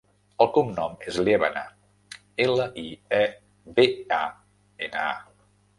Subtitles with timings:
[0.43, 1.63] El cognom és Liebana:
[2.49, 2.87] ela, i,
[3.21, 3.23] e,
[3.79, 3.87] be,
[4.23, 4.25] a,
[4.89, 5.51] ena, a.